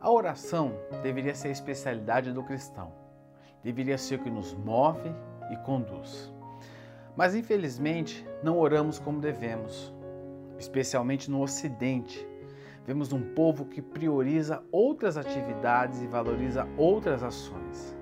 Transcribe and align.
A 0.00 0.10
oração 0.10 0.72
deveria 1.02 1.34
ser 1.34 1.48
a 1.48 1.52
especialidade 1.52 2.32
do 2.32 2.42
cristão. 2.42 2.90
Deveria 3.62 3.98
ser 3.98 4.14
o 4.14 4.22
que 4.22 4.30
nos 4.30 4.54
move 4.54 5.14
e 5.50 5.56
conduz. 5.58 6.32
Mas 7.14 7.34
infelizmente 7.34 8.26
não 8.42 8.58
oramos 8.58 8.98
como 8.98 9.20
devemos, 9.20 9.92
especialmente 10.58 11.30
no 11.30 11.42
Ocidente. 11.42 12.26
Vemos 12.86 13.12
um 13.12 13.34
povo 13.34 13.66
que 13.66 13.82
prioriza 13.82 14.62
outras 14.72 15.18
atividades 15.18 16.00
e 16.00 16.06
valoriza 16.06 16.66
outras 16.78 17.22
ações. 17.22 17.94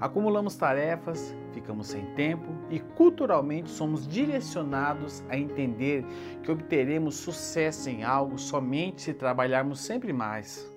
Acumulamos 0.00 0.56
tarefas, 0.56 1.32
ficamos 1.52 1.86
sem 1.86 2.04
tempo 2.16 2.48
e 2.68 2.80
culturalmente 2.80 3.70
somos 3.70 4.08
direcionados 4.08 5.22
a 5.28 5.36
entender 5.36 6.04
que 6.42 6.50
obteremos 6.50 7.14
sucesso 7.14 7.88
em 7.88 8.02
algo 8.02 8.36
somente 8.36 9.02
se 9.02 9.14
trabalharmos 9.14 9.78
sempre 9.78 10.12
mais. 10.12 10.71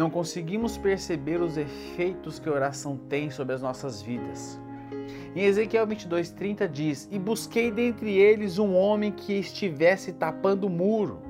Não 0.00 0.08
conseguimos 0.08 0.78
perceber 0.78 1.42
os 1.42 1.58
efeitos 1.58 2.38
que 2.38 2.48
a 2.48 2.52
oração 2.52 2.96
tem 2.96 3.28
sobre 3.28 3.54
as 3.54 3.60
nossas 3.60 4.00
vidas. 4.00 4.58
Em 5.36 5.44
Ezequiel 5.44 5.86
22:30 5.86 6.66
diz: 6.66 7.06
"E 7.10 7.18
busquei 7.18 7.70
dentre 7.70 8.10
eles 8.10 8.56
um 8.56 8.74
homem 8.74 9.12
que 9.12 9.34
estivesse 9.34 10.14
tapando 10.14 10.68
o 10.68 10.70
muro, 10.70 11.20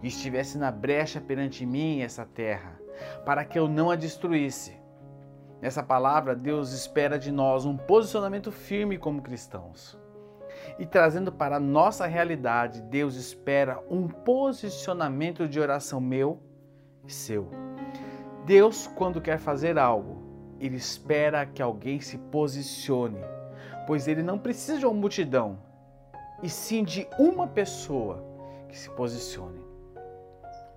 e 0.00 0.06
estivesse 0.06 0.56
na 0.56 0.70
brecha 0.70 1.20
perante 1.20 1.66
mim 1.66 2.02
essa 2.02 2.24
terra, 2.24 2.80
para 3.26 3.44
que 3.44 3.58
eu 3.58 3.66
não 3.66 3.90
a 3.90 3.96
destruísse." 3.96 4.76
Nessa 5.60 5.82
palavra, 5.82 6.36
Deus 6.36 6.70
espera 6.70 7.18
de 7.18 7.32
nós 7.32 7.66
um 7.66 7.76
posicionamento 7.76 8.52
firme 8.52 8.96
como 8.96 9.22
cristãos. 9.22 9.98
E 10.78 10.86
trazendo 10.86 11.32
para 11.32 11.56
a 11.56 11.60
nossa 11.60 12.06
realidade, 12.06 12.80
Deus 12.80 13.16
espera 13.16 13.82
um 13.90 14.06
posicionamento 14.06 15.48
de 15.48 15.58
oração 15.58 16.00
meu 16.00 16.40
e 17.04 17.12
seu. 17.12 17.63
Deus, 18.44 18.86
quando 18.86 19.22
quer 19.22 19.38
fazer 19.38 19.78
algo, 19.78 20.22
ele 20.60 20.76
espera 20.76 21.46
que 21.46 21.62
alguém 21.62 22.00
se 22.00 22.18
posicione, 22.18 23.20
pois 23.86 24.06
ele 24.06 24.22
não 24.22 24.38
precisa 24.38 24.78
de 24.78 24.84
uma 24.84 24.92
multidão, 24.92 25.58
e 26.42 26.48
sim 26.50 26.84
de 26.84 27.06
uma 27.18 27.46
pessoa 27.46 28.22
que 28.68 28.78
se 28.78 28.90
posicione. 28.90 29.60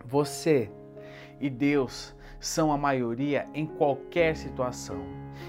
Você 0.06 0.72
e 1.42 1.50
Deus 1.50 2.16
são 2.40 2.72
a 2.72 2.78
maioria 2.78 3.46
em 3.54 3.66
qualquer 3.66 4.38
situação. 4.38 5.04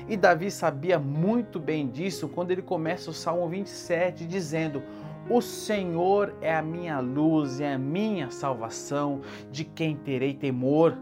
E 0.08 0.16
Davi 0.16 0.50
sabia 0.50 0.98
muito 0.98 1.60
bem 1.60 1.86
disso 1.86 2.28
quando 2.28 2.50
ele 2.50 2.62
começa 2.62 3.10
o 3.10 3.14
Salmo 3.14 3.48
27 3.48 4.26
dizendo: 4.26 4.82
O 5.30 5.40
Senhor 5.40 6.34
é 6.40 6.52
a 6.52 6.62
minha 6.62 6.98
luz 6.98 7.60
e 7.60 7.64
a 7.64 7.78
minha 7.78 8.28
salvação, 8.30 9.20
de 9.52 9.64
quem 9.64 9.94
terei 9.96 10.34
temor? 10.34 10.98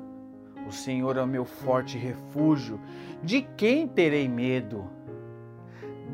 O 0.66 0.72
Senhor 0.72 1.16
é 1.16 1.22
o 1.22 1.26
meu 1.26 1.44
forte 1.44 1.96
refúgio, 1.96 2.80
de 3.22 3.42
quem 3.42 3.86
terei 3.86 4.28
medo? 4.28 4.84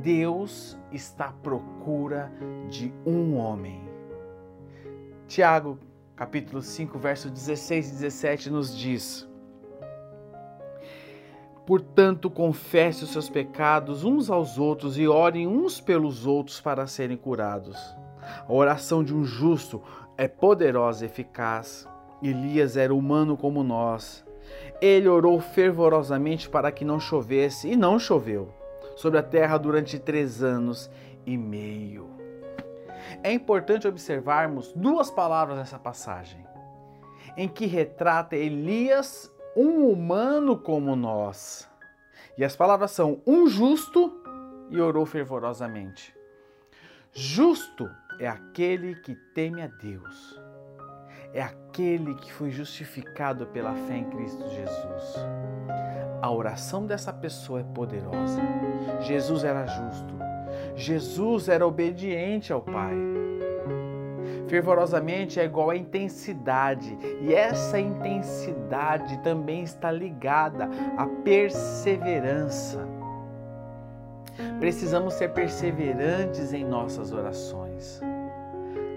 Deus 0.03 0.77
está 0.91 1.27
à 1.27 1.33
procura 1.33 2.31
de 2.69 2.93
um 3.07 3.37
homem. 3.37 3.89
Tiago, 5.27 5.79
capítulo 6.15 6.61
5, 6.61 6.99
verso 6.99 7.31
16 7.31 7.89
e 7.89 7.93
17 7.93 8.51
nos 8.51 8.77
diz: 8.77 9.27
Portanto, 11.67 12.29
confesse 12.29 13.05
os 13.05 13.11
seus 13.11 13.31
pecados 13.31 14.05
uns 14.05 14.29
aos 14.29 14.59
outros 14.59 14.99
e 14.99 15.09
orem 15.09 15.47
uns 15.47 15.81
pelos 15.81 16.27
outros 16.27 16.61
para 16.61 16.87
serem 16.87 17.17
curados. 17.17 17.79
A 18.47 18.53
oração 18.53 19.03
de 19.03 19.15
um 19.15 19.25
justo 19.25 19.81
é 20.17 20.29
poderosa 20.29 21.05
e 21.05 21.09
eficaz. 21.09 21.89
Elias 22.23 22.77
era 22.77 22.95
humano 22.95 23.37
como 23.37 23.63
nós. 23.63 24.25
Ele 24.81 25.09
orou 25.09 25.41
fervorosamente 25.41 26.49
para 26.49 26.73
que 26.73 26.85
não 26.85 26.99
chovesse, 26.99 27.69
e 27.69 27.77
não 27.77 27.99
choveu 27.99 28.53
sobre 28.97 29.19
a 29.19 29.23
terra 29.23 29.59
durante 29.59 29.99
três 29.99 30.43
anos 30.43 30.91
e 31.25 31.37
meio. 31.37 32.11
É 33.23 33.33
importante 33.33 33.87
observarmos 33.87 34.73
duas 34.73 35.11
palavras 35.11 35.57
nessa 35.57 35.79
passagem, 35.79 36.45
em 37.37 37.49
que 37.49 37.67
retrata 37.67 38.37
Elias 38.37 39.33
um 39.57 39.89
humano 39.89 40.57
como 40.57 40.97
nós. 40.97 41.69
E 42.37 42.45
as 42.45 42.57
palavras 42.57 42.91
são 42.91 43.21
um 43.27 43.47
justo 43.47 44.13
e 44.71 44.81
orou 44.81 45.05
fervorosamente. 45.05 46.15
Justo 47.13 47.89
é 48.19 48.27
aquele 48.27 48.95
que 48.97 49.15
teme 49.35 49.63
a 49.63 49.67
Deus. 49.67 50.41
É 51.35 51.43
aquele 51.43 52.15
que 52.17 52.33
foi 52.33 52.51
justificado 52.51 53.47
pela 53.47 53.73
fé 53.75 53.97
em 53.97 54.05
Cristo 54.05 54.49
Jesus. 54.49 55.17
A 56.21 56.31
oração 56.31 56.87
dessa 56.87 57.13
pessoa 57.13 57.61
é 57.61 57.65
poderosa. 57.65 58.41
Jesus 59.01 59.43
era 59.43 59.67
justo. 59.67 60.15
Jesus 60.77 61.49
era 61.49 61.67
obediente 61.67 62.53
ao 62.53 62.61
Pai. 62.61 62.95
Fervorosamente 64.47 65.41
é 65.41 65.45
igual 65.45 65.71
a 65.71 65.77
intensidade, 65.77 66.99
e 67.23 67.33
essa 67.33 67.81
intensidade 67.81 69.17
também 69.23 69.63
está 69.63 69.91
ligada 69.91 70.69
à 70.99 71.07
perseverança. 71.07 72.87
Precisamos 74.59 75.15
ser 75.15 75.33
perseverantes 75.33 76.53
em 76.53 76.65
nossas 76.65 77.13
orações. 77.13 78.01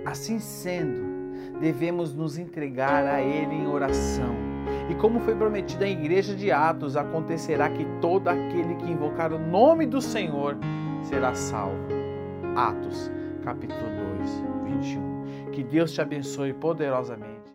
Assim 0.05 0.39
sendo, 0.39 1.14
devemos 1.59 2.13
nos 2.13 2.37
entregar 2.37 3.05
a 3.05 3.21
Ele 3.21 3.55
em 3.55 3.67
oração. 3.67 4.35
E 4.89 4.95
como 4.95 5.19
foi 5.19 5.35
prometido 5.35 5.83
à 5.83 5.87
igreja 5.87 6.35
de 6.35 6.51
Atos, 6.51 6.95
acontecerá 6.95 7.69
que 7.69 7.85
todo 8.01 8.27
aquele 8.27 8.75
que 8.75 8.91
invocar 8.91 9.33
o 9.33 9.39
nome 9.39 9.85
do 9.85 10.01
Senhor 10.01 10.57
será 11.03 11.33
salvo. 11.33 11.87
Atos, 12.55 13.11
capítulo 13.43 13.81
2, 14.19 14.43
21. 14.79 15.51
Que 15.51 15.63
Deus 15.63 15.91
te 15.91 16.01
abençoe 16.01 16.53
poderosamente. 16.53 17.54